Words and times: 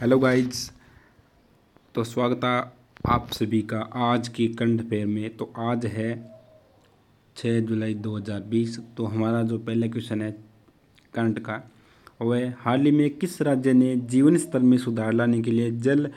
Hello 0.00 0.18
guys 0.18 0.70
तो 1.94 2.04
स्वागत 2.04 2.44
है 2.44 2.72
आप 3.06 3.28
सभी 3.32 3.60
का 3.62 3.78
आज 3.94 4.28
की 4.28 4.46
कंठ 4.48 4.80
फेयर 4.82 5.06
में। 5.06 5.36
तो 5.36 5.52
आज 5.58 5.86
है 5.86 6.06
छः 7.36 7.60
जुलाई 7.60 7.94
2020 7.94 8.78
तो 8.96 9.04
हमारा 9.04 9.42
जो 9.42 9.58
पहला 9.58 9.86
क्वेश्चन 9.86 10.22
है 10.22 10.30
कंठ 11.14 11.38
का 11.38 11.70
वह 12.22 12.54
हाल 12.58 12.80
ही 12.80 12.90
में 12.90 13.10
किस 13.10 13.42
राज्य 13.42 13.72
ने 13.72 13.96
जीवन 13.96 14.36
स्तर 14.36 14.58
में 14.58 14.76
सुधार 14.78 15.12
लाने 15.12 15.40
के 15.42 15.50
लिए 15.50 15.70
जल 15.70 16.10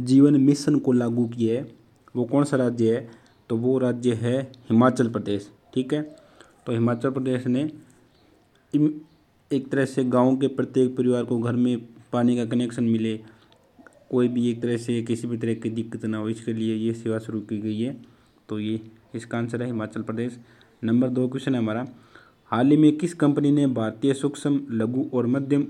जीवन 0.00 0.40
मिशन 0.40 0.78
को 0.78 0.92
लागू 0.92 1.26
किया 1.28 1.54
है? 1.54 1.72
वो 2.16 2.24
कौन 2.24 2.44
सा 2.44 2.56
राज्य 2.56 2.94
है? 2.94 3.10
तो 3.48 3.56
वो 3.56 3.78
राज्य 3.78 4.14
है 4.14 4.40
हिमाचल 4.70 5.10
प्रदेश, 5.10 5.50
ठीक 5.74 5.94
है? 5.94 6.02
तो 6.66 6.72
हिमाचल 6.72 7.10
प्रदेश 7.10 7.46
ने 7.46 7.70
एक 9.50 9.68
तरह 9.72 9.84
से 9.84 10.04
गाँव 10.04 10.36
के 10.36 10.48
प्रत्येक 10.48 10.96
परिवार 10.96 11.24
को 11.24 11.38
घर 11.38 11.52
में 11.52 11.97
पानी 12.12 12.36
का 12.36 12.44
कनेक्शन 12.46 12.84
मिले, 12.84 13.16
कोई 14.10 14.28
भी 14.28 14.50
एक 14.50 14.60
तरह 14.62 14.76
से 14.76 15.02
किसी 15.02 15.26
भी 15.28 15.36
तरह 15.38 15.54
की 15.54 15.70
दिक्कत 15.70 16.04
ना 16.04 16.18
हो, 16.18 16.28
इसके 16.28 16.52
लिए 16.52 16.74
ये 16.76 16.92
सेवा 16.94 17.18
शुरू 17.18 17.40
की 17.40 17.58
गई 17.58 17.80
है। 17.80 17.96
तो 18.48 18.58
ये 18.60 18.80
इसका 19.14 19.38
आंसर 19.38 19.62
है 19.62 19.66
हिमाचल 19.66 20.02
प्रदेश। 20.02 20.38
नंबर 20.84 21.08
दो 21.08 21.26
क्वेश्चन 21.28 21.54
है 21.54 21.60
हमारा, 21.60 21.86
हाल 22.50 22.70
ही 22.70 22.76
में 22.76 22.96
किस 22.98 23.14
कंपनी 23.14 23.50
ने 23.50 23.66
भारतीय 23.68 24.14
सूक्ष्म, 24.14 24.60
लघु 24.70 25.04
और 25.14 25.26
मध्यम 25.26 25.62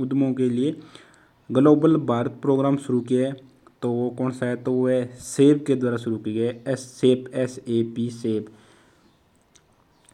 उद्यमों 0.00 0.32
के 0.34 0.48
लिए 0.48 0.76
ग्लोबल 1.50 1.96
भारत 1.98 2.38
प्रोग्राम 2.42 2.76
शुरू 2.76 3.00
किया 3.00 3.26
है? 3.26 3.36
तो 3.82 3.90
वो 3.90 4.08
कौन 4.10 4.30
सा 4.30 4.46
है? 4.46 4.56
तो 4.56 4.72
वो 4.72 4.88
है 4.88 5.06
सेब 5.14 5.64
के 5.66 5.74
द्वारा 5.74 5.96
शुरू 5.96 6.16
किया 6.18 6.46
है। 6.46 6.62
S 6.68 6.80
SAP 6.92 7.30
S 7.34 7.58
A 7.68 7.82
P 7.96 8.08
सेब। 8.10 8.46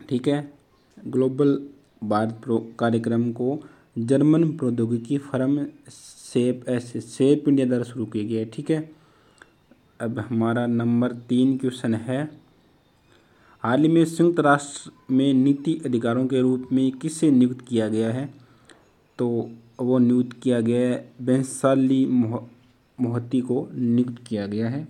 ठीक 0.08 0.28
है? 0.28 0.52
ग्लोबल 0.98 1.60
भारत 2.04 2.40
प्रो 2.44 2.58
कार्यक्रम 2.78 3.30
को 3.32 3.58
जर्मन 3.96 4.56
प्रौद्योगिकी 4.56 5.18
firm 5.18 5.66
SAP 5.88 6.68
S 6.68 6.92
SAP 7.06 7.48
India 7.48 7.66
द्वारा 7.66 7.84
शुरू 7.84 8.06
किया 8.06 8.24
गया 8.24 8.38
है 8.38 8.44
ठीक 8.44 8.70
है? 8.70 8.90
अब 10.00 10.18
हमारा 10.18 10.66
नंबर 10.66 11.12
तीन 11.12 11.56
क्वेश्चन 11.58 11.94
है। 11.94 12.40
हाल 13.62 13.82
ही 13.82 13.88
में 13.88 14.04
संयुक्त 14.04 14.40
राष्ट्र 14.40 14.90
में 15.10 15.32
नीति 15.34 15.74
अधिकारों 15.86 16.26
के 16.26 16.40
रूप 16.40 16.68
में 16.72 16.90
किसे 16.92 17.30
नियुक्त 17.30 17.66
किया 17.68 17.88
गया 17.88 18.12
है? 18.12 18.34
तो 19.18 19.50
वो 19.80 19.98
नियुक्त 19.98 20.40
किया 20.42 20.60
गया 20.60 20.80
है, 20.80 21.12
बैंसाली 21.22 22.06
मोहती 22.06 23.40
को 23.40 23.68
नियुक्त 23.72 24.26
किया 24.26 24.46
गया 24.46 24.68
है। 24.68 24.88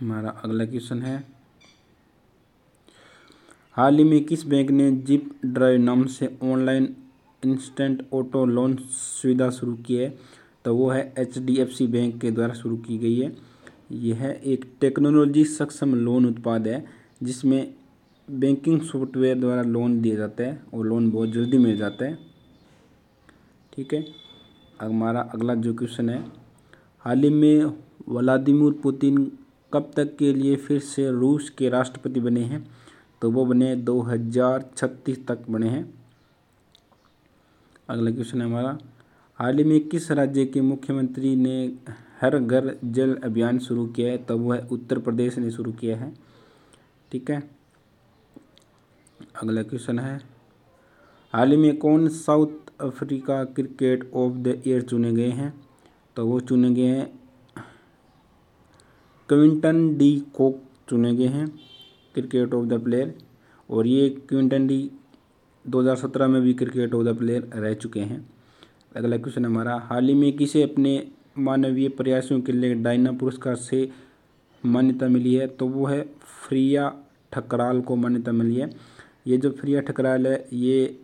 हमारा 0.00 0.30
अगला 0.30 0.64
क्वेश्चन 0.64 1.02
है। 1.02 1.37
हाल 3.78 3.96
ही 3.96 4.04
में 4.04 4.24
किस 4.24 4.46
बैंक 4.46 4.70
ने 4.70 4.92
जिप 4.92 5.30
ड्राइव 5.46 5.80
नाम 5.80 6.06
से 6.06 6.38
ऑनलाइन 6.42 6.96
इंस्टेंट 7.44 8.06
ऑटो 8.12 8.46
लोन 8.46 8.74
सुविधा 8.90 9.50
शुरू 9.50 9.74
की 9.74 9.96
है? 9.96 10.18
तो 10.64 10.76
वो 10.76 10.88
है 10.90 11.14
H 11.18 11.38
D 11.38 11.56
F 11.56 11.68
C 11.68 11.86
bank 11.86 12.20
के 12.20 12.30
द्वारा 12.30 12.54
शुरू 12.54 12.76
की 12.76 12.98
गई 12.98 13.20
है। 13.20 13.36
यह 13.92 14.40
एक 14.44 14.64
टेक्नोलॉजी 14.80 15.44
सक्षम 15.44 15.94
लोन 15.94 16.26
उत्पाद 16.26 16.68
है, 16.68 16.84
जिसमें 17.22 17.74
बैंकिंग 18.30 18.80
सॉफ्टवेयर 18.80 19.38
द्वारा 19.38 19.62
लोन 19.62 20.00
दिया 20.00 20.16
जाता 20.16 20.44
है 20.44 20.62
और 20.74 20.86
लोन 20.86 21.10
बहुत 21.10 21.28
जल्दी 21.28 21.58
मिल 21.58 21.76
जाता 21.76 22.04
है। 22.04 22.18
ठीक 23.72 23.94
है 23.94 24.04
हमारा 24.80 25.20
अगला 25.20 25.54
जो 25.54 25.74
क्वेश्चन 25.74 26.10
है। 26.10 26.24
हाल 26.98 27.18
ही 27.18 27.30
में 27.30 27.64
व्लादिमिर 28.08 28.72
पुतिन 28.72 29.32
कब 29.72 29.90
तक 29.96 30.16
के 30.16 30.34
लिए 30.34 30.56
फिर 30.56 30.78
से 30.78 31.10
रूस 31.10 31.50
के 31.50 31.68
राष्ट्रपति 31.68 32.20
बने 32.20 32.40
हैं? 32.40 32.78
तो 33.22 33.30
वो 33.30 33.44
बने 33.46 33.74
दो 33.76 34.00
हज़ार 34.00 34.70
छत्तीस 34.76 35.26
तक 35.26 35.48
बने 35.50 35.68
हैं। 35.68 35.84
अगला 37.88 38.10
क्वेश्चन 38.10 38.40
है 38.40 38.46
हमारा। 38.46 38.78
हाल 39.38 39.58
ही 39.58 39.64
में 39.64 39.88
किस 39.88 40.10
राज्य 40.10 40.44
के 40.46 40.60
मुख्यमंत्री 40.60 41.34
ने 41.36 41.56
हर 42.20 42.38
घर 42.38 42.76
जल 42.84 43.14
अभियान 43.14 43.58
शुरू 43.58 43.86
किया 43.86 44.10
है? 44.10 44.18
तब 44.18 44.40
वह 44.40 44.68
उत्तर 44.72 44.98
प्रदेश 44.98 45.38
ने 45.38 45.50
शुरू 45.50 45.72
किया 45.72 45.96
है। 45.96 46.12
ठीक 47.12 47.30
है। 47.30 47.42
अगला 49.42 49.62
क्वेश्चन 49.62 49.98
है। 49.98 50.20
हाल 51.34 51.50
ही 51.50 51.56
में 51.56 51.76
कौन 51.78 52.08
South 52.08 52.70
Africa 52.80 53.44
cricket 53.44 54.10
of 54.14 54.32
the 54.32 54.62
year 54.66 54.82
चुने 54.82 55.12
गए 55.12 55.30
हैं? 55.30 55.52
तो 56.16 56.26
वो 56.26 56.40
चुने 56.40 56.70
गए 56.70 56.86
हैं। 56.86 57.06
क्विंटन 59.28 59.96
डी 59.96 60.14
कोक 60.34 60.62
चुने 60.88 61.14
गए 61.14 61.26
हैं। 61.26 61.46
क्रिकेट 62.14 62.54
ऑफ़ 62.54 62.66
द 62.66 62.82
प्लेयर 62.84 63.14
और 63.70 63.86
ये 63.86 64.08
क्विंटन 64.10 64.66
डी 64.66 64.90
2017 65.64 66.26
में 66.26 66.42
भी 66.42 66.54
क्रिकेट 66.54 66.94
ऑफ़ 66.94 67.06
द 67.06 67.18
प्लेयर 67.18 67.50
रह 67.54 67.74
चुके 67.74 68.00
हैं। 68.00 68.30
अगला 68.96 69.16
क्वेश्चन 69.16 69.44
हमारा, 69.44 69.76
हाल 69.76 70.08
ही 70.08 70.14
में 70.14 70.36
किसे 70.36 70.62
अपने 70.62 71.10
मानवीय 71.38 71.88
प्रयासों 71.88 72.40
के 72.40 72.52
लिए 72.52 72.74
डायना 72.74 73.12
पुरस्कार 73.12 73.56
से 73.56 73.90
मान्यता 74.66 75.08
मिली 75.08 75.34
है? 75.34 75.46
तो 75.46 75.68
वो 75.68 75.86
है 75.86 76.02
फ्रिया 76.48 76.92
ठकराल 77.32 77.80
को 77.80 77.96
मान्यता 77.96 78.32
मिली 78.32 78.56
है। 78.56 78.70
ये 79.26 79.36
जो 79.36 79.50
फ्रिया 79.50 79.80
ठकराल 79.80 80.26
है, 80.26 80.46
ये 80.52 81.02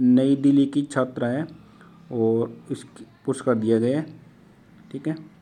नई 0.00 0.36
दिल्ली 0.36 0.66
की 0.66 0.82
छात्रा 0.82 1.28
है 1.28 1.46
और 2.12 2.56
इस 2.70 2.84
पुरस्कार 3.26 3.54
दिया 3.54 3.78
गया 3.78 4.00
है। 4.00 4.06
ठीक 4.92 5.08
है? 5.08 5.39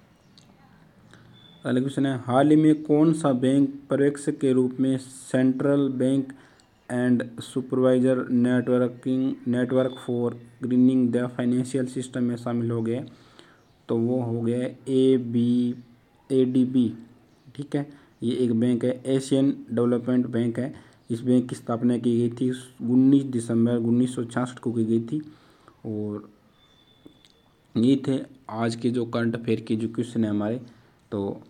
अगला 1.64 1.80
क्वेश्चन 1.80 2.06
है। 2.06 2.18
हाल 2.18 2.50
ही 2.50 2.56
में 2.56 2.82
कौन 2.82 3.12
सा 3.12 3.32
बैंक 3.32 3.74
पर्यवेक्षक 3.90 4.38
के 4.38 4.52
रूप 4.52 4.76
में 4.80 4.98
central 4.98 5.88
bank 5.88 6.32
and 6.90 7.40
supervisor 7.40 8.28
networking, 8.28 9.34
network 9.48 9.96
for 10.06 10.38
greening 10.62 11.12
the 11.12 11.26
financial 11.26 11.86
system 11.86 12.22
में 12.22 12.36
शामिल 12.36 12.70
हो 12.70 12.82
गए? 12.82 13.04
तो 13.88 13.96
वो 13.96 14.22
हो 14.22 14.40
गया 14.40 14.68
A 14.88 15.16
B, 15.16 15.74
A 16.32 16.44
D 16.44 16.64
B. 16.64 16.94
ठीक 17.56 17.76
है? 17.76 17.90
ये 18.22 18.32
एक 18.36 18.52
बैंक 18.52 18.84
है, 18.84 19.02
एशियन 19.06 19.66
डेवलपमेंट 19.72 20.26
बैंक 20.26 20.58
है। 20.58 20.74
इस 21.10 21.20
बैंक 21.20 21.48
की 21.48 21.56
स्थापना 21.56 21.98
की 21.98 22.18
गई 22.18 22.30
थी 22.30 22.50
उन्नीस 22.82 23.22
दिसंबर, 23.22 23.76
उन्नीस 23.76 24.14
सौ 24.14 24.24
छियासठ 24.24 24.58
को 24.58 24.72
की 24.72 24.84
गई 24.84 25.00
थी। 25.00 25.22
और 25.86 26.30
ये 27.76 28.02
थे 28.08 28.20
आज 28.50 28.76
के 28.76 28.90
जो 28.90 29.04
करंट 29.04 29.36
अफेयर 29.36 29.60
के 29.60 29.76
जो 29.76 29.88
क्वेश्चन 29.88 30.24
है 30.24 30.30
हमारे। 30.30 30.77
तो 31.12 31.40